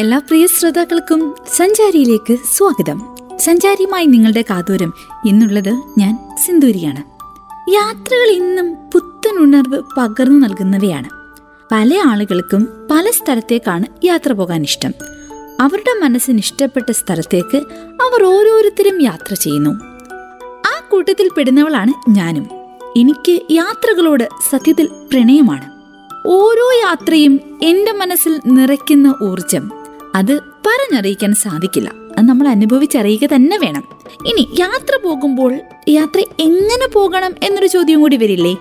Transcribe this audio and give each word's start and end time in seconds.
എല്ലാ 0.00 0.18
പ്രിയ 0.18 0.46
ശ്രോതാക്കൾക്കും 0.46 1.34
സഞ്ചാരിയിലേക്ക് 1.56 2.36
സ്വാഗതം. 2.56 3.16
സഞ്ചാരിയുമായി 3.38 4.06
നിങ്ങളുടെ 4.06 4.44
കാതോരം 4.50 4.94
എന്നുള്ളത് 5.28 5.82
ഞാൻ 5.98 6.36
സിന്ദൂരിയാണ്. 6.46 7.02
യാത്രകൾ 7.70 8.30
ഇന്നും 8.30 8.74
പുത്തൻ 8.94 9.38
ഉണർവ് 9.38 9.82
പകർന്നു 9.98 10.46
നൽകുന്നവയാണ്. 10.46 11.08
പല 11.72 12.02
ആളുകൾക്കും 12.06 12.88
പല 12.90 13.10
സ്ഥലത്തേക്കാണ് 13.10 13.84
യാത്ര 14.04 14.32
പോകാൻ 14.32 14.62
ഇഷ്ടം. 14.62 14.92
അവരുടെ 15.60 16.00
മനസ്സിന് 16.00 16.38
ഇഷ്ടപ്പെട്ട 16.38 16.90
സ്ഥലത്തേക്ക് 16.90 17.56
അവർ 18.02 18.24
ഓരോരുത്തരും 18.24 19.02
യാത്ര 19.02 19.34
ചെയ്യുന്നു. 19.34 19.70
ആ 20.58 20.82
കൂട്ടത്തിൽ 20.90 21.30
പെടുന്നവളാണ് 21.36 22.10
ഞാനും. 22.10 22.48
എനിക്ക് 22.96 23.40
യാത്രകളോട് 23.50 24.28
സത്യത്തിൽ 24.50 24.86
പ്രണയമാണ്. 24.86 25.80
ഓരോ 26.26 26.70
യാത്രയും 26.72 27.40
എന്റെ 27.62 27.92
മനസ്സിൽ 27.92 28.40
നിറയ്ക്കുന്ന 28.46 29.14
ഊർജം 29.22 29.79
അത് 30.14 30.38
പറഞ്ഞറിയിക്കാൻ 30.38 31.34
സാധിക്കില്ല. 31.34 31.92
അത് 32.18 32.26
നമ്മൾ 32.28 32.48
അനുഭവിച്ചറിയുക 32.48 33.28
തന്നെ 33.34 33.58
വേണം. 33.58 33.84
ഇനി 34.26 34.48
യാത്ര 34.60 34.98
പോകുമ്പോൾ 35.04 35.60
യാത്ര 35.88 36.20
എങ്ങനെ 36.40 36.88
പോകണം 36.88 37.34
എന്നൊരു 37.42 37.66
ചോദ്യം 37.66 38.00
കൂടി 38.00 38.16
വരില്ലേ? 38.16 38.56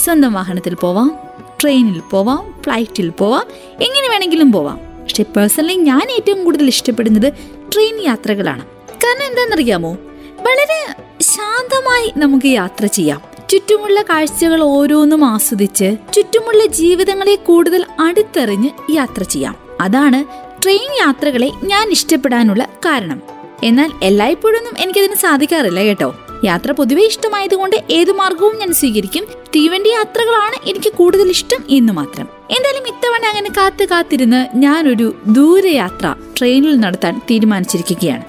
സ്വന്തം 0.00 0.32
വാഹനത്തിൽ 0.32 0.74
പോവാം 0.74 1.16
ട്രെയിനിൽ 1.62 2.02
പോവാം 2.10 2.54
ഫ്ലൈറ്റിൽ 2.62 3.08
പോവാം 3.08 3.46
എങ്ങനെ 3.82 4.08
വേണമെങ്കിലും 4.10 4.52
പോവാം. 4.52 4.76
പക്ഷെ 4.76 5.22
പേഴ്സണലി 5.22 5.74
ഞാൻ 5.74 6.10
ഏറ്റവും 6.10 6.44
കൂടുതൽ 6.44 6.66
ഇഷ്ടപ്പെടുന്നത് 6.66 7.32
ട്രെയിൻ 7.74 8.02
യാത്രകളാണ്. 8.02 8.66
കാരണം 9.04 9.26
എന്താണെന്നറിയാമോ? 9.26 9.92
വളരെ 10.40 11.02
ശാന്തമായി 11.20 12.12
നമുക്ക് 12.16 12.46
യാത്ര 12.46 12.86
ചെയ്യാം. 12.86 13.20
ചുറ്റുമുള്ള 13.50 14.02
കാഴ്ചകൾ 14.02 14.62
ഓരോന്നും 14.62 15.24
ആസ്വദിച്ച് 15.24 15.96
ചുറ്റുമുള്ള 16.14 16.66
ജീവിതങ്ങളെ 16.66 17.34
കൂടുതൽ 17.34 17.84
അടുത്തെറിഞ്ഞ് 18.00 18.70
യാത്ര 18.90 19.22
ചെയ്യാം. 19.22 19.56
അതാണ് 19.80 20.47
ട്രെയിൻ 20.62 20.90
യാത്രകളെ 21.00 21.50
ഞാൻ 21.64 21.90
ഇഷ്ടപ്പെടാനുള്ള 21.90 22.64
കാരണം. 22.64 23.22
എന്നാൽ 23.64 23.90
എല്ലായ്പ്പോഴൊന്നും 24.02 24.72
എനിക്കതിന് 24.78 25.14
സാധിക്കാറില്ല 25.14 25.80
കേട്ടോ. 25.80 26.14
യാത്ര 26.44 26.72
പൊതുവെ 26.72 27.02
ഇഷ്ടമായതുകൊണ്ട് 27.02 27.84
ഏത് 27.90 28.12
മാർഗവും 28.12 28.58
ഞാൻ 28.58 28.72
സ്വീകരിക്കും. 28.72 29.24
തീവണ്ടി 29.56 29.88
യാത്രകളാണ് 29.88 30.68
എനിക്ക് 30.68 30.92
കൂടുതൽ 30.92 31.28
ഇഷ്ടം 31.28 31.56
എന്ന് 31.70 31.92
മാത്രം. 31.92 32.28
എന്തായാലും 32.50 32.88
ഇത്തവണ 32.88 33.26
അങ്ങനെ 33.26 33.50
കാത്തു 33.56 33.84
കാത്തിരുന്ന് 33.84 34.56
ഞാനൊരു 34.56 35.14
ദൂരയാത്ര 35.26 36.14
ട്രെയിനിൽ 36.38 36.76
നടത്താൻ 36.76 37.20
തീരുമാനിച്ചിരിക്കുകയാണ്. 37.30 38.24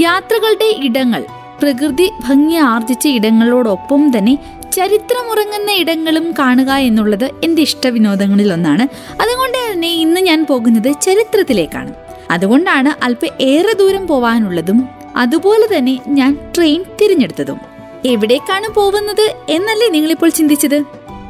യാത്രകളുടെ 0.00 0.74
ഇടങ്ങൾ 0.82 1.24
പ്രകൃതി 1.62 2.10
ഭംഗി 2.28 2.54
ആർജിച്ച 2.54 3.06
ഇടങ്ങളോടൊപ്പം 3.08 4.18
തന്നെ 4.18 4.38
ചരിത്രമുറങ്ങുന്ന 4.72 5.70
ഇടങ്ങളും 5.70 6.34
കാണുക 6.38 6.70
എന്നുള്ളത് 6.70 7.24
എന്റെ 7.44 7.62
ഇഷ്ടവിനോദങ്ങളിൽ 7.62 8.52
ഒന്നാണ് 8.52 8.82
അതുകൊണ്ട് 9.22 9.72
തന്നെ 9.72 9.88
ഇന്ന് 9.88 10.20
ഞാൻ 10.20 10.46
പോകുന്നത് 10.46 10.94
ചരിത്രത്തിലേക്കാണ്. 11.02 11.94
അതുകൊണ്ടാണ് 12.30 13.04
അല്പം 13.04 13.28
ഏറെ 13.40 13.72
ദൂരം 13.72 14.06
പോവാനുള്ളതും 14.06 14.88
അതുപോലെ 15.16 15.78
തന്നെ 15.78 15.98
ഞാൻ 16.08 16.38
ട്രെയിൻ 16.56 16.84
തിരഞ്ഞെടുത്തതും. 17.00 17.60
എവിടേക്കാണ് 18.04 18.74
പോകുന്നത് 18.74 19.34
എന്നല്ലേ 19.48 19.88
നിങ്ങളിപ്പോൾ 19.88 20.30
ചിന്തിച്ചത്? 20.30 20.84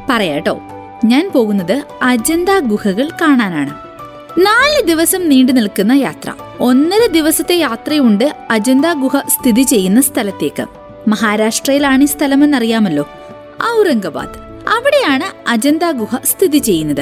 പറയാട്ടോ 0.09 0.61
ഞാൻ 1.05 1.31
പോകുന്നത് 1.35 1.83
അജന്ത 2.01 2.49
ഗുഹകൾ 2.59 3.09
കാണാനാണ്. 3.21 3.69
നാല് 4.39 4.87
ദിവസം 4.87 5.29
നീണ്ടു 5.29 5.51
നിൽക്കുന്ന 5.51 5.91
യാത്ര. 5.91 6.33
ഒന്നര 6.59 7.05
ദിവസത്തെ 7.11 7.55
യാത്രയുണ്ട് 7.55 8.35
അജന്ത 8.49 8.85
ഗുഹ 8.93 9.19
സ്ഥിതി 9.19 9.61
ചെയ്യുന്ന 9.61 10.01
സ്ഥലത്തേക്ക്. 10.01 10.65
മഹാരാഷ്ട്രയിലാണ് 11.09 12.03
ഈ 12.03 12.05
സ്ഥലമെന്നറിയാമല്ലോ. 12.05 13.09
ഔറംഗാബാദ്. 13.79 14.39
അവിടെയാണ് 14.67 15.49
അജന്ത 15.49 15.91
ഗുഹ 15.91 16.15
സ്ഥിതി 16.25 16.57
ചെയ്യുന്നത്. 16.57 17.01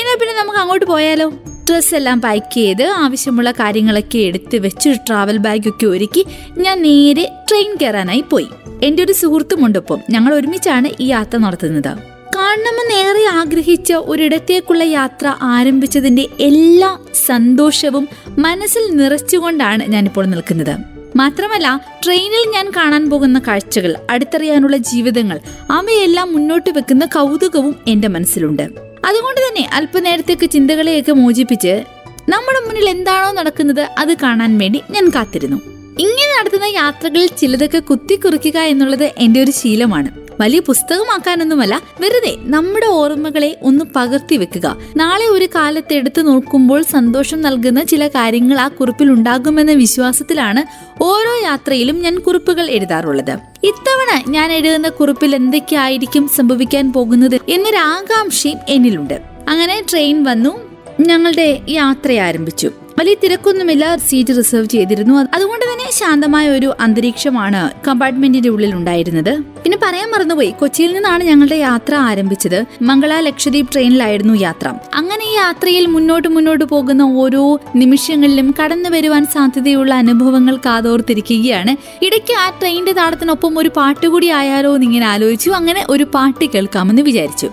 എന്നാ 0.00 0.14
പിന്നെ 0.20 0.42
നമുക്ക് 0.42 0.58
അങ്ങോട്ട് 0.58 0.86
പോയാലോ? 0.86 1.32
ഡ്രസ് 1.70 1.94
എല്ലാം 1.94 2.20
പാക്ക് 2.20 2.54
ചെയ്ത് 2.54 2.82
ആവശ്യമുള്ള 2.82 3.50
കാര്യങ്ങളൊക്കെ 3.50 4.18
എടുത്ത് 4.18 4.56
വെച്ച് 4.56 4.90
ട്രാവൽ 5.08 5.36
ബാഗൊക്കെ 5.36 5.86
ഒരുക്കി 5.86 6.26
ഞാൻ 6.58 6.82
നേരെ 6.82 7.30
ട്രെയിൻ 7.50 7.76
കയറാനായി 7.82 8.20
പോയി. 8.20 8.48
എന്റെ 8.82 9.02
ഒരു 9.02 9.12
സുഹൃത്തുമുണ്ടൊപ്പം 9.12 10.00
ഞങ്ങൾ 10.10 10.34
ഒരുമിച്ചാണ് 10.34 10.88
ഈ 11.00 11.06
യാത്ര 11.06 11.38
നടത്തുന്നത്. 11.38 11.98
കാണണമെന്ന് 12.36 12.94
ഏറെ 12.94 13.24
ആഗ്രഹിച്ച 13.24 13.92
ഒരിടത്തേക്കുള്ള 13.92 14.84
യാത്ര 14.84 15.34
ആരംഭിച്ചതിന്റെ 15.42 16.26
എല്ലാ 16.40 16.98
സന്തോഷവും 17.26 18.08
മനസ്സിൽ 18.38 18.96
നിറച്ചുകൊണ്ടാണ് 18.96 19.82
ഞാനിപ്പോൾ 19.82 20.26
നിൽക്കുന്നത്. 20.26 20.95
മാത്രമല്ല 21.16 21.66
ട്രെയിനിൽ 22.04 22.50
ഞാൻ 22.50 22.70
കാണാൻ 22.76 23.10
പോകുന്ന 23.10 23.38
കാഴ്ചകൾ 23.38 23.96
അടുത്തറിയാനുള്ള 24.10 24.76
ജീവിതങ്ങൾ 24.76 25.38
അവയെല്ലാം 25.70 26.32
മുന്നോട്ട് 26.32 26.70
വെക്കുന്ന 26.70 27.04
കൗതുകവും 27.06 27.76
എന്റെ 27.86 28.08
മനസ്സിലുണ്ട്. 28.08 28.62
അതുകൊണ്ട് 29.04 29.40
തന്നെ 29.40 29.70
അല്പനേരത്തേക്ക് 29.72 30.50
ചിന്തകളെയൊക്കെ 30.50 31.12
മോചിപ്പിച്ച് 31.12 31.84
നമ്മുടെ 32.28 32.60
മുന്നിൽ 32.66 32.88
എന്താണോ 32.88 33.32
നടക്കുന്നത് 33.32 33.82
അത് 33.98 34.16
കാണാൻ 34.22 34.58
വേണ്ടി 34.58 34.82
ഞാൻ 34.90 35.08
കാത്തിരുന്നു. 35.08 35.56
ഇങ്ങനെ 35.98 36.32
നടത്തുന്ന 36.40 36.64
യാത്രകളിൽ 36.64 37.26
ചിലതൊക്കെ 37.26 37.78
കുത്തിക്കുറിക്കുക 37.78 38.58
എന്നുള്ളത് 38.72 39.12
എന്റെ 39.18 39.42
ഒരു 39.42 39.50
ശീലമാണ്. 39.50 40.10
വലിയ 40.40 40.60
പുസ്തകമാക്കാനൊന്നുമല്ല 40.60 41.82
വെറുതെ 42.00 42.36
നമ്മുടെ 42.38 42.86
ഓർമ്മകളെ 42.86 43.56
ഒന്ന് 43.62 43.84
പകർത്തി 43.96 44.36
വെക്കുക. 44.36 44.76
നാളെ 44.96 45.26
ഒരു 45.26 45.48
കാലത്ത് 45.54 45.94
എടുത്തു 45.94 46.22
നോക്കുമ്പോൾ 46.22 46.82
സന്തോഷം 46.82 47.42
നൽകുന്ന 47.42 47.84
ചില 47.84 48.08
കാര്യങ്ങൾ 48.08 48.60
ആ 48.60 48.68
കുറിപ്പിൽ 48.68 49.10
ഉണ്ടാകുമെന്ന 49.10 49.72
വിശ്വാസത്തിലാണ് 49.72 50.62
ഓരോ 51.02 51.42
യാത്രയിലും 51.42 52.02
ഞാൻ 52.02 52.18
കുറിപ്പുകൾ 52.18 52.70
എഴുതാറുള്ളത്. 52.70 53.38
ഇത്തവണ 53.62 54.22
ഞാൻ 54.28 54.52
എഴുതുന്ന 54.52 54.88
കുറിപ്പിൽ 54.88 55.34
എന്തൊക്കെയായിരിക്കും 55.34 56.28
സംഭവിക്കാൻ 56.28 56.92
പോകുന്നത് 56.92 57.40
എന്നൊരു 57.48 57.76
ആകാംക്ഷയും 57.76 58.58
എന്നിലുണ്ട്. 58.68 59.20
അങ്ങനെ 59.48 59.84
ട്രെയിൻ 59.90 60.24
വന്നു 60.24 60.76
ഞങ്ങളുടെ 61.00 61.60
യാത്ര 61.68 62.12
ആരംഭിച്ചു. 62.12 62.70
വലിയ 62.98 63.14
തിരക്കൊന്നുമില്ല 63.14 63.96
സീറ്റ് 63.96 64.38
റിസർവ് 64.38 64.66
ചെയ്തിരുന്നു. 64.66 65.14
അതുകൊണ്ട് 65.34 65.64
തന്നെ 65.64 65.92
ശാന്തമായ 65.92 66.48
ഒരു 66.48 66.74
അന്തരീക്ഷമാണ് 66.80 67.70
കമ്പാർട്ട്മെന്റിന്റെ 67.88 68.48
ഉള്ളിൽ 68.48 68.74
ഉണ്ടായിരുന്നത്. 68.74 69.38
പിന്നെ 69.38 69.75
പറയാൻ 69.86 70.10
മറന്നുപോയി. 70.10 70.50
കൊച്ചിയിൽ 70.50 70.92
നിന്നാണ് 70.92 71.24
ഞങ്ങളുടെ 71.24 71.56
യാത്ര 71.56 71.94
ആരംഭിച്ചത്. 71.94 72.64
മംഗള 72.82 73.20
ലക്ഷദ്വീപ് 73.20 73.68
ട്രെയിനിലായിരുന്നു 73.72 74.34
യാത്ര. 74.34 74.72
അങ്ങനെ 74.94 75.24
ഈ 75.30 75.34
യാത്രയിൽ 75.34 75.86
മുന്നോട്ട് 75.86 76.28
മുന്നോട്ട് 76.28 76.64
പോകുന്ന 76.64 77.02
ഓരോ 77.02 77.60
നിമിഷങ്ങളിലും 77.76 78.54
കടന്നു 78.62 78.88
വരുവാൻ 78.88 79.26
സാധ്യതയുള്ള 79.26 79.94
അനുഭവങ്ങൾ 79.94 80.56
കാതോർത്തിരിക്കുകയാണ്. 80.56 82.04
ഇടയ്ക്ക് 82.04 82.32
ആ 82.32 82.50
ട്രെയിനിന്റെ 82.50 82.92
താളത്തിനൊപ്പം 82.92 83.58
ഒരു 83.58 83.70
പാട്ട് 83.76 84.06
കൂടി 84.06 84.26
ആയാലോ 84.26 84.74
എന്നിങ്ങനെ 84.74 85.06
ആലോചിച്ചു. 85.06 85.50
അങ്ങനെ 85.50 85.86
ഒരു 85.90 86.04
പാട്ട് 86.04 86.44
കേൾക്കാമെന്ന് 86.44 87.02
വിചാരിച്ചു. 87.02 87.46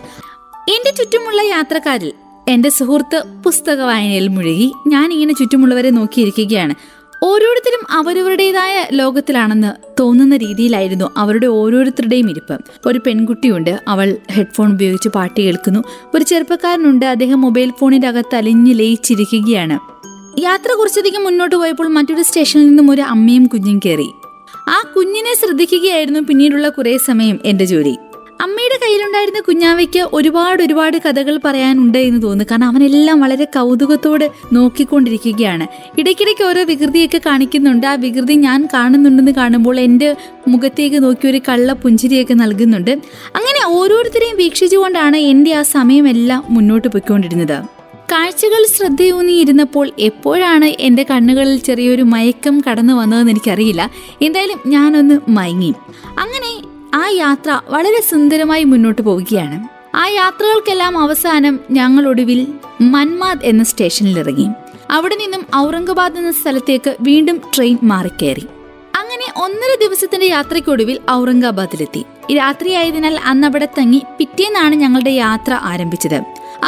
എന്റെ 0.70 0.92
ചുറ്റുമുള്ള 0.92 1.42
യാത്രക്കാരിൽ 1.42 2.12
എന്റെ 2.48 2.70
സുഹൃത്ത് 2.70 3.24
പുസ്തക 3.46 3.82
വായനയിൽ 3.82 4.28
മുഴുകി. 4.28 4.74
ഞാൻ 4.88 5.14
ഇങ്ങനെ 5.14 5.34
ചുറ്റുമുള്ളവരെ 5.34 5.90
നോക്കിയിരിക്കുകയാണ്. 5.90 6.76
ഓരോരുത്തരും 7.24 7.86
അവരവരുടേതായ 7.90 8.86
ലോകത്തിലാണെന്ന് 8.92 10.02
തോന്നുന്ന 10.02 10.38
രീതിയിലായിരുന്നു 10.38 11.12
അവരുടെ 11.18 11.48
ഓരോരുത്തരുടെയും 11.48 12.30
ഇരിപ്പ്. 12.30 12.60
ഒരു 12.86 13.00
പെൺകുട്ടിയുണ്ട്. 13.06 13.80
അവൾ 13.88 14.18
ഹെഡ്ഫോൺ 14.32 14.72
ഉപയോഗിച്ച് 14.72 15.10
പാട്ട് 15.10 15.42
കേൾക്കുന്നു. 15.42 15.84
ഒരു 16.16 16.24
ചെറുപ്പക്കാരനുണ്ട്. 16.24 17.06
അദ്ദേഹം 17.06 17.42
മൊബൈൽ 17.42 17.72
ഫോണിന്റെ 17.80 18.08
അകത്ത് 18.08 18.36
അലിഞ്ഞ് 18.36 18.80
ലയിച്ചിരിക്കുകയാണ്. 18.80 19.80
യാത്ര 20.42 20.74
കുറച്ചധികം 20.74 21.24
മുന്നോട്ട് 21.24 21.56
പോയപ്പോൾ 21.56 21.88
മറ്റൊരു 21.88 22.22
സ്റ്റേഷനിൽ 22.22 22.68
നിന്നും 22.68 22.92
ഒരു 22.92 23.02
അമ്മയും 23.02 23.46
കുഞ്ഞും 23.46 23.80
കയറി 23.86 24.08
ആ 24.70 24.94
കുഞ്ഞിനെ 24.96 25.36
ശ്രദ്ധിക്കുകയായിരുന്നു. 25.36 26.20
പിന്നീടുള്ള 26.20 26.70
കുറേ 26.70 26.98
സമയം 26.98 27.40
എന്റെ 27.46 27.66
ജോലി. 27.66 27.96
അമ്മയുടെ 28.44 28.86
കയ്യിലുണ്ടായിരുന്ന 28.86 29.40
കുഞ്ഞാവയ്ക്ക് 29.40 30.10
ഒരുപാട് 30.14 30.64
ഒരുപാട് 30.64 30.98
കഥകൾ 30.98 31.40
പറയാനുണ്ട് 31.46 31.98
എന്ന് 31.98 32.22
തോന്നുന്നു. 32.22 32.46
കാരണം 32.52 32.68
അവനെല്ലാം 32.68 33.20
വളരെ 33.20 33.46
കൗതുകത്തോട് 33.46 34.32
നോക്കിക്കൊണ്ടിരിക്കുകയാണ്. 34.54 35.68
ഇടയ്ക്കിടയ്ക്ക് 36.00 36.44
ഓരോ 36.44 36.64
വികൃതിയൊക്കെ 36.64 37.22
കാണിക്കുന്നുണ്ട്. 37.26 37.88
ആ 37.88 37.94
വികൃതി 37.94 38.34
ഞാൻ 38.34 38.68
കാണുന്നുണ്ടെന്ന് 38.74 39.32
കാണുമ്പോൾ 39.32 39.80
എന്റെ 39.80 40.16
മുഖത്തേക്ക് 40.48 41.04
നോക്കി 41.04 41.28
ഒരു 41.28 41.42
കള്ള 41.50 41.74
പുഞ്ചിരിയൊക്കെ 41.74 42.34
നൽകുന്നുണ്ട്. 42.34 42.92
അങ്ങനെ 43.36 43.68
ഓരോരുത്തരെയും 43.68 44.38
വീക്ഷിച്ചുകൊണ്ടാണ് 44.38 45.18
എന്റെ 45.18 45.54
ആ 45.54 45.62
സമയമെല്ലാം 45.62 46.44
മുന്നോട്ട് 46.50 46.88
പോയിക്കൊണ്ടിരുന്നത്. 46.88 47.62
കാഴ്ചകൾ 48.12 48.66
ശ്രദ്ധയൂന്നിയിരുന്നപ്പോൾ 48.78 49.92
എപ്പോഴാണ് 50.00 50.66
എന്റെ 50.66 51.06
കണ്ണുകളിൽ 51.12 51.58
ചെറിയൊരു 51.58 52.02
മയക്കം 52.02 52.64
കടന്നു 52.70 52.94
വന്നതെന്ന് 52.94 53.32
എനിക്കറിയില്ല. 53.32 53.92
എന്തായാലും 54.22 54.60
ഞാനൊന്ന് 54.68 55.20
മയങ്ങി. 55.28 55.74
അങ്ങനെ 56.20 56.73
ആ 56.94 57.08
യാത്ര 57.08 57.62
വളരെ 57.70 58.02
സുന്ദരമായി 58.02 58.64
മുന്നോട്ട് 58.64 59.02
പോവുകയാണ്. 59.02 59.68
ആ 59.96 60.08
യാത്രകൾക്കെല്ലാം 60.08 60.98
അവസാനം 60.98 61.60
ഞങ്ങൾ 61.72 62.08
ഒടുവിൽ 62.08 62.54
മൻമാദ് 62.82 63.40
എന്ന 63.44 63.64
സ്റ്റേഷനിൽ 63.64 64.20
ഇറങ്ങി. 64.20 64.50
അവിടെ 64.90 65.16
നിന്നും 65.16 65.46
ഔറംഗബാദ് 65.56 66.18
എന്ന 66.18 66.32
സ്ഥലത്തേക്ക് 66.32 66.96
വീണ്ടും 67.02 67.42
ട്രെയിൻ 67.56 67.78
മാറിക്കയറി. 67.84 68.48
അങ്ങനെ 68.96 69.44
ഒന്നര 69.44 69.88
ദിവസത്തിന്റെ 69.88 70.26
യാത്രയ്ക്കൊടുവിൽ 70.26 71.00
ഔറംഗാബാദിലെത്തി. 71.12 72.06
രാത്രിയായതിനാൽ 72.38 73.20
അന്ന് 73.26 73.48
അവിടെ 73.48 73.66
തങ്ങി 73.66 74.02
പിറ്റേന്നാണ് 74.18 74.76
ഞങ്ങളുടെ 74.76 75.10
യാത്ര 75.10 75.54
ആരംഭിച്ചത്. 75.62 76.24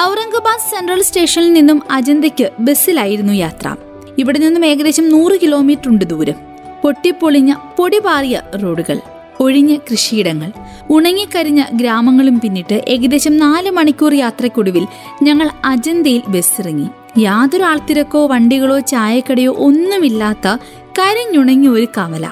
ഔറംഗബാദ് 0.08 0.72
സെൻട്രൽ 0.72 1.04
സ്റ്റേഷനിൽ 1.04 1.54
നിന്നും 1.54 1.82
അജന്തയ്ക്ക് 1.92 2.50
ബസ്സിലായിരുന്നു 2.60 3.34
യാത്ര. 3.34 3.76
ഇവിടെ 4.18 4.40
നിന്നും 4.40 4.66
ഏകദേശം 4.66 5.10
നൂറ് 5.10 5.42
കിലോമീറ്റർ 5.42 5.88
ഉണ്ട് 5.88 6.06
ദൂരം. 6.06 6.36
പൊട്ടിപ്പൊളിഞ്ഞ 6.84 7.56
പൊടിപാറിയ 7.78 8.42
റോഡുകൾ. 8.64 9.00
ഒഴിഞ്ഞ 9.40 9.76
കൃഷിയിടങ്ങൾ 9.76 10.52
ഉണങ്ങിക്കരിഞ്ഞ 10.90 11.64
ഗ്രാമങ്ങളും 11.74 12.40
പിന്നിട്ട് 12.40 12.86
ഏകദേശം 12.88 13.38
നാല് 13.38 13.72
മണിക്കൂർ 13.72 14.14
യാത്രയ്ക്കൊടുവിൽ 14.14 14.88
ഞങ്ങൾ 15.24 15.50
അജന്തയിൽ 15.66 16.22
ബസ്സിറങ്ങി. 16.28 16.88
യാതൊരു 17.18 17.64
ആൾത്തിരക്കോ 17.64 18.28
വണ്ടികളോ 18.28 18.80
ചായക്കടയോ 18.80 19.56
ഒന്നുമില്ലാത്ത 19.58 20.58
കരഞ്ഞുണങ്ങിയ 21.00 21.70
ഒരു 21.70 21.88
കവല. 21.98 22.32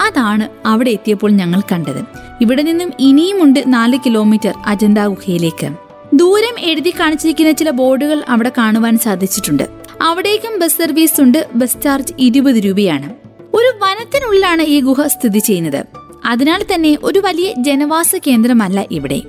അതാണ് 0.00 0.48
അവിടെ 0.66 0.90
എത്തിയപ്പോൾ 0.90 1.30
ഞങ്ങൾ 1.30 1.60
കണ്ടത്. 1.60 2.04
ഇവിടെ 2.40 2.62
നിന്നും 2.62 2.92
ഇനിയുമുണ്ട് 3.00 3.64
നാല് 3.66 3.98
കിലോമീറ്റർ 4.06 4.54
അജന്ത 4.66 4.98
ഗുഹയിലേക്ക്. 4.98 5.70
ദൂരം 6.14 6.60
എഴുതി 6.60 6.94
കാണിച്ചിരിക്കുന്ന 7.00 7.52
ചില 7.52 7.70
ബോർഡുകൾ 7.70 8.22
അവിടെ 8.28 8.52
കാണുവാൻ 8.58 8.98
സാധിച്ചിട്ടുണ്ട്. 8.98 9.62
അവിടേക്കും 10.02 10.58
ബസ് 10.58 10.78
സർവീസ് 10.78 11.20
ഉണ്ട് 11.20 11.48
ബസ് 11.54 11.82
ചാർജ് 11.84 12.12
ഇരുപത് 12.18 12.56
രൂപയാണ്. 12.56 13.10
ഒരു 13.54 13.66
വനത്തിനുള്ളിലാണ് 13.66 14.62
ഈ 14.62 14.80
ഗുഹ 14.80 15.06
സ്ഥിതി 15.06 15.38
ചെയ്യുന്നത്. 15.38 16.03
അതിനാൽ 16.24 16.66
തന്നെ 16.74 16.98
ഒരു 17.02 17.18
വലിയ 17.18 17.54
ജനവാസ 17.58 18.16
കേന്ദ്രമല്ല 18.16 18.86
ഇവിടെ. 18.90 19.22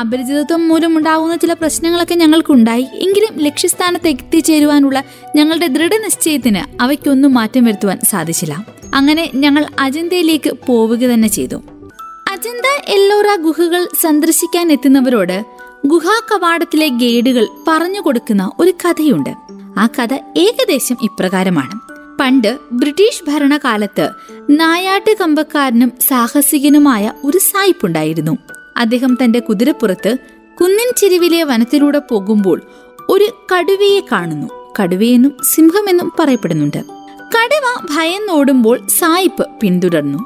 അപരിചിതത്വം 0.00 0.68
മൂലമുണ്ടാകുന്ന 0.68 1.36
ചില 1.36 1.52
പ്രശ്നങ്ങളൊക്കെ 1.52 2.14
ഞങ്ങൾക്കുണ്ടായി. 2.14 2.82
എങ്കിലും 2.82 3.38
ലക്ഷ്യസ്ഥാനത്ത് 3.38 4.08
എത്തിച്ചേരുവാനുള്ള 4.08 5.04
ഞങ്ങളുടെ 5.36 5.66
ദൃഢനിശ്ചയത്തിന് 5.66 6.82
അവയ്ക്കൊന്നും 6.82 7.34
മാറ്റം 7.34 7.64
വരുത്തുവാൻ 7.64 7.98
സാധിച്ചില്ല. 8.10 8.66
അങ്ങനെ 8.94 9.30
ഞങ്ങൾ 9.34 9.66
അജന്തയിലേക്ക് 9.78 10.50
പോവുക 10.66 10.98
തന്നെ 10.98 11.28
ചെയ്തു. 11.28 11.56
അജന്ത 12.32 12.82
എല്ലോറ 12.88 13.36
ഗുഹകൾ 13.36 13.88
സന്ദർശിക്കാൻ 14.02 14.72
എത്തുന്നവരോട് 14.72 15.44
ഗുഹാ 15.86 16.20
കവാടത്തിലെ 16.32 16.88
ഗൈഡുകൾ 16.88 17.46
പറഞ്ഞു 17.68 18.00
കൊടുക്കുന്ന 18.00 18.50
ഒരു 18.58 18.70
കഥയുണ്ട്. 18.70 19.30
ആ 19.78 19.88
കഥ 19.98 20.14
ഏകദേശം 20.36 20.96
ഇപ്രകാരമാണ്. 21.02 21.91
പണ്ട് 22.22 22.58
ബ്രിട്ടീഷ് 22.72 23.30
ഭരണകാലത്ത് 23.30 24.10
നായാട്ട് 24.50 25.16
കമ്പക്കാരനും 25.20 25.92
സാഹസികനുമായ 26.08 27.12
ഒരു 27.24 27.38
സായിപ്പുണ്ടായിരുന്നു. 27.38 28.38
അദ്ദേഹം 28.76 29.18
തന്റെ 29.24 29.38
കുതിരപ്പുറത്ത് 29.38 30.16
കുന്നിൻ 30.60 30.92
ചെരുവിലെ 30.96 31.42
വനത്തിലൂടെ 31.42 31.98
പോകുമ്പോൾ 31.98 32.62
ഒരു 33.08 33.26
കടുവയെ 33.54 34.00
കാണുന്നു. 34.12 34.48
കടുവയെന്നും 34.80 35.36
സിംഹമെന്നും 35.54 36.12
പറയപ്പെടുന്നുണ്ട്. 36.18 36.78
കടുവ 37.20 37.96
ഭയന്നോടുമ്പോൾ 37.96 38.86
സായിപ്പ് 38.98 39.46
പിന്തുടർന്നു. 39.60 40.18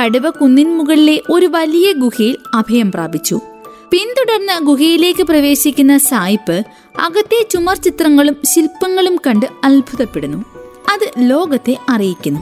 കടുവ 0.00 0.30
കുന്നിൻ 0.30 0.78
മുകളിലെ 0.78 1.22
ഒരു 1.30 1.46
വലിയ 1.46 1.92
ഗുഹയിൽ 1.92 2.36
അഭയം 2.54 2.92
പ്രാപിച്ചു. 2.92 3.40
പിന്തുടർന്ന് 3.90 4.66
ഗുഹയിലേക്ക് 4.66 5.22
പ്രവേശിക്കുന്ന 5.22 5.98
സായിപ്പ് 5.98 6.62
അകത്തെ 6.98 7.46
ചുമർ 7.50 7.76
ചിത്രങ്ങളും 7.76 8.36
ശില്പങ്ങളും 8.44 9.16
കണ്ട് 9.16 9.46
അത്ഭുതപ്പെടുന്നു. 9.64 10.57
അത് 10.98 11.30
ലോകത്തെ 11.30 11.76
അറിയിക്കുന്നു. 11.88 12.40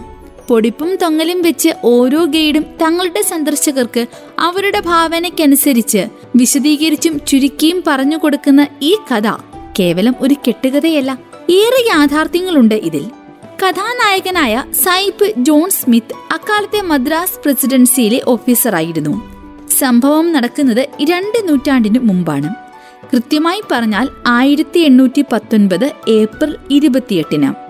പൊടിപ്പും 0.49 0.97
തൊങ്ങലും 0.97 1.43
വെച്ച് 1.43 1.71
ഓരോ 1.85 2.25
ഗൈഡും 2.25 2.63
തങ്ങളുടെ 2.63 3.23
സന്ദർശകർക്ക് 3.23 4.07
അവരുടെ 4.39 4.81
ഭാവനയ്ക്കനുസരിച്ച് 4.81 6.09
വിശദീകരിച്ചും 6.37 7.21
ചുരുക്കിയും 7.27 7.83
പറഞ്ഞു 7.87 8.17
കൊടുക്കുന്ന 8.17 8.67
ഈ 8.83 8.97
കഥ 9.13 9.29
കേവലം 9.79 10.15
ഒരു 10.21 10.35
കെട്ടുകഥയല്ല 10.35 11.19
ഏറെ 11.51 11.81
യാഥാർത്ഥ്യങ്ങളുണ്ട് 11.89 12.75
ഇതിൽ. 12.75 13.05
കഥാനായകനായ 13.63 14.65
സൈപ്പ് 14.85 15.33
ജോൺ 15.37 15.71
സ്മിത്ത് 15.71 16.35
അക്കാലത്തെ 16.35 16.81
മദ്രാസ് 16.81 17.41
പ്രസിഡൻസിയിലെ 17.45 18.23
ഓഫീസറായിരുന്നു. 18.27 19.15
സംഭവം 19.79 20.33
നടക്കുന്നത് 20.33 20.89
രണ്ട് 21.05 21.49
നൂറ്റാണ്ടിനു 21.49 21.99
മുമ്പാണ്. 21.99 22.55
കൃത്യമായി 23.13 23.63
പറഞ്ഞാൽ 23.71 24.09
ആയിരത്തി 24.27 24.81
എണ്ണൂറ്റി 24.81 25.25
പത്തൊൻപത് 25.33 25.93
ഏപ്രിൽ 26.09 26.57
ഇരുപത്തിയെട്ടിന് 26.71 27.66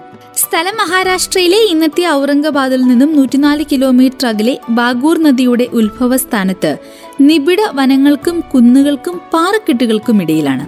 സ്ഥലം 0.49 0.77
മഹാരാഷ്ട്രയിലെ 0.77 1.57
ഇന്നത്തെ 1.57 2.07
ഔറംഗബാദിൽ 2.09 2.81
നിന്നും 2.81 3.17
നൂറ്റിനാല് 3.17 3.65
കിലോമീറ്റർ 3.73 4.27
അകലെ 4.27 4.59
ബാഗൂർ 4.69 5.23
നദിയുടെ 5.23 5.67
ഉത്ഭവസ്ഥാനത്ത് 5.73 6.77
നിബിഡ 7.21 7.57
വനങ്ങൾക്കും 7.73 8.41
കുന്നുകൾക്കും 8.55 9.21
പാറക്കെട്ടുകൾക്കും 9.33 10.23
ഇടയിലാണ്. 10.23 10.67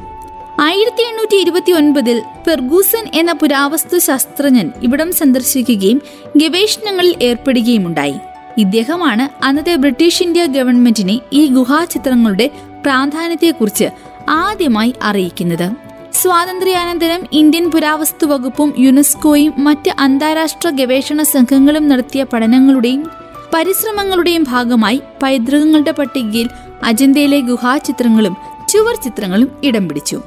ആയിരത്തി 0.61 1.03
എണ്ണൂറ്റി 1.03 1.37
ഇരുപത്തി 1.37 1.73
ഒൻപതിൽ 1.73 2.23
ഫെർഗൂസൻ 2.47 3.05
എന്ന 3.15 3.33
പുരാവസ്തു 3.33 3.99
ശാസ്ത്രജ്ഞൻ 3.99 4.73
ഇവിടം 4.83 5.13
സന്ദർശിക്കുകയും 5.13 6.03
ഗവേഷണങ്ങളിൽ 6.37 7.17
ഏർപ്പെടുകയുമുണ്ടായി. 7.23 8.15
ഇദ്ദേഹമാണ് 8.59 9.45
അന്നത്തെ 9.45 9.75
ബ്രിട്ടീഷ് 9.75 10.23
ഇന്ത്യ 10.23 10.47
ഗവൺമെന്റിനെ 10.47 11.21
ഈ 11.33 11.47
ഗുഹാചിത്രങ്ങളുടെ 11.47 12.51
പ്രാധാന്യത്തെക്കുറിച്ച് 12.83 13.89
ആദ്യമായി 14.29 14.95
അറിയിക്കുന്നത്. 15.03 15.88
സ്വാതന്ത്ര്യാനന്തരം 16.21 17.23
ഇന്ത്യൻ 17.33 17.71
പുരാവസ്തു 17.71 18.27
വകുപ്പും 18.27 18.75
യുനെസ്കോയും 18.79 19.53
മറ്റ് 19.59 19.91
അന്താരാഷ്ട്ര 19.99 20.69
ഗവേഷണ 20.71 21.23
സംഘങ്ങളും 21.23 21.89
നടത്തിയ 21.89 22.23
പഠനങ്ങളുടെയും 22.23 23.11
പരിശ്രമങ്ങളുടെയും 23.55 24.43
ഭാഗമായി 24.43 25.01
പൈതൃകങ്ങളുടെ 25.23 25.91
പട്ടികയിൽ 25.91 26.49
അജന്തയിലെ 26.83 27.41
ഗുഹാചിത്രങ്ങളും 27.41 28.37
ചുവർ 28.69 28.95
ചിത്രങ്ങളും 28.95 29.51
ഇടം 29.65 29.89
പിടിച്ചു. 29.89 30.23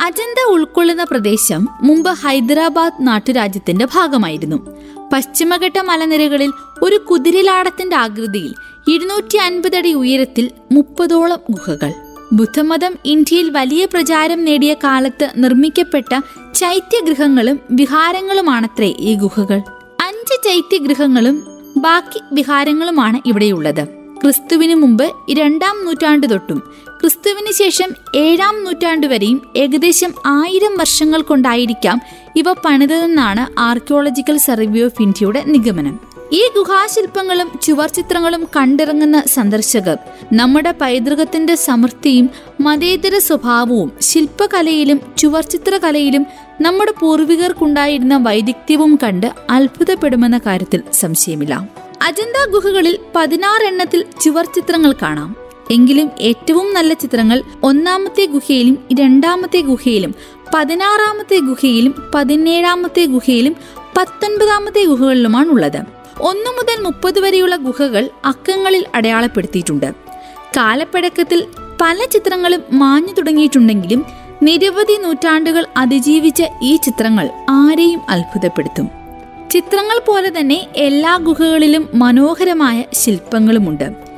അജന്ത 0.00 0.50
ഉൾക്കൊള്ളുന്ന 0.50 1.04
പ്രദേശം 1.04 1.68
മുമ്പ് 1.82 2.10
ഹൈദരാബാദ് 2.10 3.06
നാട്ടുരാജ്യത്തിന്റെ 3.06 3.84
ഭാഗമായിരുന്നു. 3.84 4.56
പശ്ചിമഘട്ട 5.12 5.78
മലനിരകളിൽ 5.78 6.50
ഒരു 6.82 6.96
കുതിരലാടത്തിന്റെ 6.96 7.96
ആകൃതിയിൽ 7.96 8.54
ഇരുന്നൂറ്റി 8.94 9.36
അൻപതടി 9.36 9.94
ഉയരത്തിൽ 9.94 10.50
മുപ്പതോളം 10.72 11.38
ഗുഹകൾ. 11.50 11.92
ബുദ്ധമതം 12.32 12.94
ഇന്ത്യയിൽ 13.04 13.50
വലിയ 13.50 13.84
പ്രചാരം 13.84 14.44
നേടിയ 14.44 14.74
കാലത്ത് 14.74 15.32
നിർമ്മിക്കപ്പെട്ട 15.36 16.20
ചൈത്യഗൃഹങ്ങളും 16.54 17.60
വിഹാരങ്ങളുമാണത്രേ 17.70 18.94
ഈ 18.98 19.14
ഗുഹകൾ. 19.14 19.60
അഞ്ച് 20.02 20.36
ചൈത്യഗൃഹങ്ങളും 20.44 21.42
ബാക്കി 21.76 22.20
വിഹാരങ്ങളുമാണ് 22.32 23.20
ഇവിടെയുള്ളത്. 23.26 23.84
ക്രിസ്തുവിന് 24.22 24.74
മുമ്പ് 24.74 25.12
രണ്ടാം 25.30 25.84
നൂറ്റാണ്ട് 25.84 26.30
തൊട്ടും 26.30 26.62
ക്രിസ്തുവിന് 27.00 27.52
ശേഷം 27.52 27.90
ഏഴാം 28.16 28.64
നൂറ്റാണ്ട് 28.64 29.06
വരെയും 29.06 29.40
ഏകദേശം 29.56 30.14
ആയിരം 30.26 30.76
വർഷങ്ങൾ 30.76 31.22
കൊണ്ടായിരിക്കാം 31.22 32.00
ഇവ 32.36 32.52
പണിതെന്നാണ് 32.52 33.60
ആർക്കിയോളജിക്കൽ 33.60 34.36
സർവേ 34.36 34.82
ഓഫ് 34.84 35.02
ഇന്ത്യയുടെ 35.02 35.42
നിഗമനം. 35.46 36.07
ഈ 36.32 36.48
ഗുഹാശില്പങ്ങളും 36.56 37.48
ചുവർചിത്രങ്ങളും 37.62 38.48
കണ്ടിറങ്ങുന്ന 38.56 39.22
സന്ദർശകർ 39.26 39.98
നമ്മുടെ 40.32 40.74
പൈതൃകത്തിന്റെ 40.80 41.54
സമൃദ്ധിയും 41.54 42.30
മതേതര 42.60 43.18
സ്വഭാവവും 43.18 43.92
ശില്പകലയിലും 44.00 45.00
ചുവർചിത്രകലയിലും 45.18 46.26
നമ്മുടെ 46.60 46.92
പൂർവികർക്കുണ്ടായിരുന്ന 47.00 48.16
വൈദഗ്ധ്യവും 48.16 48.98
കണ്ട് 49.02 49.26
അത്ഭുതപ്പെടുമെന്ന 49.50 50.38
കാര്യത്തിൽ 50.38 50.82
സംശയമില്ല. 50.92 51.68
അജന്ത 52.02 52.50
ഗുഹകളിൽ 52.50 52.98
പതിനാറെണ്ണത്തിൽ 53.16 54.04
ചുവർചിത്രങ്ങൾ 54.20 54.94
കാണാം. 55.02 55.36
എങ്കിലും 55.70 56.10
ഏറ്റവും 56.20 56.74
നല്ല 56.74 56.94
ചിത്രങ്ങൾ 56.94 57.42
ഒന്നാമത്തെ 57.62 58.24
ഗുഹയിലും 58.26 58.78
രണ്ടാമത്തെ 59.00 59.60
ഗുഹയിലും 59.60 60.14
പതിനാറാമത്തെ 60.54 61.38
ഗുഹയിലും 61.38 61.94
പതിനേഴാമത്തെ 62.14 63.06
ഗുഹയിലും 63.06 63.56
പത്തൊൻപതാമത്തെ 63.98 64.84
ഗുഹകളിലുമാണ് 64.84 65.48
ഉള്ളത് 65.48 65.98
ഒന്നു 66.20 66.50
മുതൽ 66.50 66.82
മുപ്പത് 66.82 67.20
വരെയുള്ള 67.20 67.56
ഗുഹകൾ 67.56 68.10
അക്കങ്ങളിൽ 68.24 68.86
അടയാളപ്പെടുത്തിയിട്ടുണ്ട്. 68.94 69.92
കാലപ്പഴക്കത്തിൽ 70.56 71.44
പല 71.80 71.98
ചിത്രങ്ങളും 72.12 72.62
മാഞ്ഞു 72.72 73.12
തുടങ്ങിയിട്ടുണ്ടെങ്കിലും 73.12 74.06
നിരവധി 74.42 74.96
നൂറ്റാണ്ടുകൾ 75.02 75.66
അതിജീവിച്ച 75.76 76.42
ഈ 76.62 76.76
ചിത്രങ്ങൾ 76.76 77.30
ആരെയും 77.50 78.00
അത്ഭുതപ്പെടുത്തും. 78.08 78.88
ചിത്രങ്ങൾ 79.50 80.00
പോലെ 80.06 80.38
തന്നെ 80.38 80.66
എല്ലാ 80.76 81.16
ഗുഹകളിലും 81.16 81.88
മനോഹരമായ 81.94 82.84
ശില്പങ്ങളുമുണ്ട്. 82.94 84.08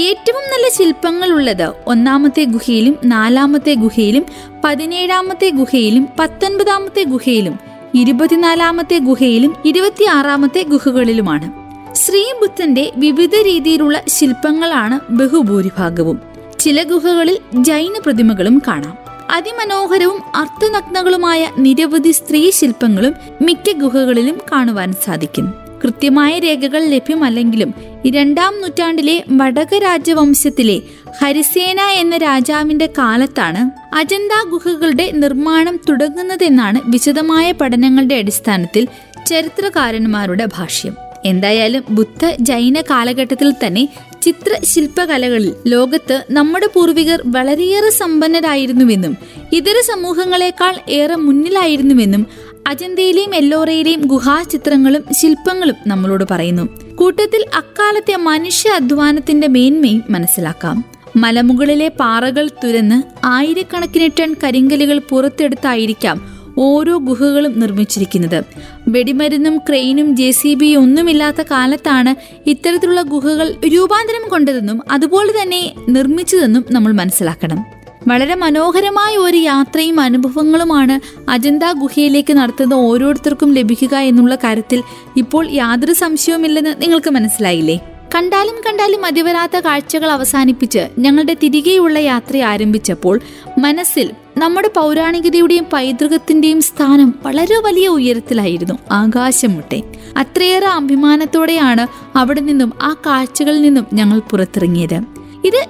ഏറ്റവും 0.00 0.42
നല്ല 0.42 0.68
ശില്പങ്ങൾ 0.68 1.32
ഉള്ളത് 1.32 1.72
ഒന്നാമത്തെ 1.86 2.44
ഗുഹയിലും 2.44 2.98
നാലാമത്തെ 3.04 3.74
ഗുഹയിലും 3.74 4.26
പതിനേഴാമത്തെ 4.64 5.50
ഗുഹയിലും 5.50 6.08
പത്തൊൻപതാമത്തെ 6.18 7.02
ഗുഹയിലും 7.04 7.58
ഇരുപത്തിനാലാമത്തെ 7.94 8.98
ഗുഹയിലും 8.98 9.56
ഇരുപത്തിയാറാമത്തെ 9.64 10.62
ഗുഹകളിലുമാണ്. 10.62 11.68
ശ്രീബുദ്ധന്റെ 11.94 12.92
വിവിധ 12.96 13.30
രീതിയിലുള്ള 13.42 14.02
ശില്പങ്ങളാണ് 14.08 15.12
ബഹുഭൂരിഭാഗവും. 15.12 16.20
ചില 16.60 16.82
ഗുഹകളിൽ 16.82 17.38
ജൈന 17.54 18.00
പ്രതിമകളും 18.06 18.62
കാണാം. 18.68 18.98
അതിമനോഹരവും 19.30 20.20
അർത്ഥനഗ്നകളുമായ 20.34 21.50
നിരവധി 21.58 22.10
സ്ത്രീ 22.10 22.50
ശില്പങ്ങളും 22.50 23.14
മിക്ക 23.42 23.72
ഗുഹകളിലും 23.72 24.38
കാണുവാൻ 24.52 24.94
സാധിക്കും. 25.04 25.54
കൃത്യമായ 25.84 26.38
രേഖകൾ 26.38 26.84
ലഭ്യമല്ലെങ്കിലും 26.84 27.74
രണ്ടാം 28.10 28.60
നൂറ്റാണ്ടിലെ 28.60 29.24
വടക 29.30 29.74
രാജവംശത്തിലെ 29.74 30.82
ഹരിസേന 31.20 31.80
എന്ന 31.80 32.16
രാജാവിന്റെ 32.16 32.86
കാലത്താണ് 32.98 33.94
അജന്ത 33.94 34.48
ഗുഹകളുടെ 34.48 35.10
നിർമ്മാണം 35.10 35.80
തുടങ്ങുന്നതെന്നാണ് 35.88 36.80
വിശദമായ 36.86 37.52
പഠനങ്ങളുടെ 37.52 38.14
അടിസ്ഥാനത്തിൽ 38.14 38.88
ചരിത്രകാരന്മാരുടെ 39.26 40.44
ഭാഷ്യം. 40.44 40.94
എന്തായാലും 41.24 41.82
ബുദ്ധ 41.90 42.36
ജൈന 42.40 42.80
കാലഘട്ടത്തിൽ 42.80 43.52
തന്നെ 43.52 43.88
ചിത്രശില്പകലകളിൽ 44.22 45.54
ലോകത്ത് 45.66 46.24
നമ്മുടെ 46.30 46.68
പൂർവികർ 46.74 47.22
വളരെയേറെ 47.26 47.90
സമ്പന്നരായിരുന്നുവെന്നും 47.90 49.16
ഇതര 49.52 49.74
സമൂഹങ്ങളെക്കാൾ 49.94 50.76
ഏറെ 50.88 51.14
മുന്നിലായിരുന്നുവെന്നും 51.14 52.26
അജന്തയിലെയും 52.66 53.34
എല്ലോറയിലെയും 53.34 54.00
ഗുഹാചിത്രങ്ങളും 54.00 55.04
ശില്പങ്ങളും 55.12 55.74
നമ്മളോട് 55.86 56.24
പറയുന്നു. 56.30 56.77
കൂട്ടത്തിൽ 56.98 57.44
അക്കാലത്തെ 57.56 58.16
മനുഷ്യ 58.16 58.70
അധ്വാനത്തിന്റെ 58.70 59.48
മേന്മയും 59.48 60.02
മനസ്സിലാക്കാം. 60.10 60.84
മലമുകളിലെ 61.16 61.88
പാറകൾ 61.88 62.50
തുരന്ന് 62.64 63.02
ആയിരക്കണക്കിന് 63.24 64.10
ടൺ 64.20 64.36
കരിങ്കലുകൾ 64.44 64.98
പുറത്തെടുത്തായിരിക്കാം 64.98 66.38
ഓരോ 66.58 66.96
ഗുഹകളും 66.96 67.60
നിർമ്മിച്ചിരിക്കുന്നത്. 67.60 68.42
വെടിമരുന്നും 68.88 69.58
ക്രെയിനും 69.58 70.16
ജെ 70.16 70.30
സി 70.30 70.54
ബി 70.54 70.76
ഒന്നുമില്ലാത്ത 70.76 71.42
കാലത്താണ് 71.42 72.14
ഇത്തരത്തിലുള്ള 72.48 73.02
ഗുഹകൾ 73.02 73.54
രൂപാന്തരം 73.66 74.28
കൊണ്ടതെന്നും 74.28 74.82
അതുപോലെ 74.90 75.42
തന്നെ 75.42 75.74
നിർമ്മിച്ചതെന്നും 75.88 76.64
നമ്മൾ 76.70 76.92
മനസ്സിലാക്കണം. 76.92 77.77
വളരെ 78.06 78.34
മനോഹരമായ 78.34 79.16
ഒരു 79.16 79.36
യാത്രയും 79.36 80.00
അനുഭവങ്ങളുമാണ് 80.00 81.00
അജന്ത 81.30 81.62
ഗുഹയിലേക്ക് 81.72 82.32
നടത്തുന്ന 82.32 82.74
ഓരോരുത്തർക്കും 82.74 83.54
ലഭിക്കുക 83.54 83.96
എന്നുള്ള 83.96 84.34
കാര്യത്തിൽ 84.34 84.82
ഇപ്പോൾ 85.16 85.50
യാതൊരു 85.50 85.92
സംശയവുമില്ലെന്ന് 85.92 86.82
നിങ്ങൾക്ക് 86.82 87.10
മനസ്സിലായില്ലേ? 87.10 87.80
കണ്ടാലും 88.14 88.54
കണ്ടാലും 88.66 89.00
മതിവരാത്ത 89.02 89.56
കാഴ്ചകൾ 89.56 90.10
അവസാനിപ്പിച്ച് 90.10 90.88
ഞങ്ങളുടെ 90.98 91.36
തിരികെയുള്ള 91.42 91.98
യാത്ര 91.98 92.36
ആരംഭിച്ചപ്പോൾ 92.36 93.20
മനസ്സിൽ 93.58 94.10
നമ്മുടെ 94.38 94.70
പൗരാണികതയുടെയും 94.76 95.66
പൈതൃകത്തിന്റെയും 95.72 96.60
സ്ഥാനം 96.60 97.14
വളരെ 97.22 97.56
വലിയ 97.56 97.88
ഉയരത്തിലായിരുന്നു 97.88 98.78
ആകാശം 98.90 99.54
മുട്ടെ 99.54 99.82
അത്രയേറെ 100.16 100.66
അഭിമാനത്തോടെയാണ് 100.66 101.86
അവിടെ 102.18 102.40
നിന്നും 102.40 102.72
ആ 102.82 102.96
കാഴ്ചകളിൽ 103.06 103.62
നിന്നും 103.62 103.86
ഞങ്ങൾ 103.92 104.18
പുറത്തിറങ്ങിയത്. 104.18 105.18
ഇത് 105.44 105.68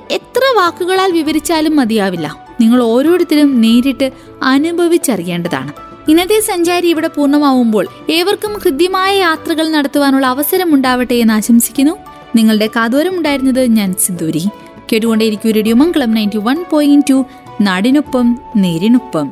വാക്കുകളാൽ 0.57 1.13
വിവരിച്ചാലും 1.13 1.77
മതിയാവില്ല. 1.77 2.47
നിങ്ങൾ 2.61 2.83
ഓരോരുത്തരും 2.83 3.61
നേരിട്ട് 3.61 4.11
അനുഭവിച്ചറിയേണ്ടതാണ്. 4.43 5.73
ഇന്നത്തെ 6.09 6.41
സഞ്ചാരി 6.41 6.89
ഇവിടെ 6.89 7.09
പൂർണമാവുമ്പോൾ 7.09 7.87
ഏവർക്കും 8.11 8.53
ഹൃദ്യമായ 8.53 9.19
യാത്രകൾ 9.19 9.71
നടത്തുവാനുള്ള 9.71 10.27
അവസരം 10.27 10.75
ഉണ്ടാവട്ടെ 10.75 11.15
എന്ന് 11.15 11.35
ആശംസിക്കുന്നു. 11.35 11.93
നിങ്ങളുടെ 12.37 12.67
കാതോരം 12.67 13.17
ഉണ്ടായിരുന്നത് 13.17 13.67
ഞാൻ 13.67 13.95
Sinduri. 14.01 14.49
കേട്ടുകൊണ്ടേയിരിക്കും 14.93 15.53
radio 15.53 15.75
Mangalam 15.75 16.11
ninety 16.11 16.37
one 16.37 16.65
point 16.71 17.07
two. 17.11 17.25
നാടിനൊപ്പം 17.61 18.39
നേരിനൊപ്പം. 18.57 19.31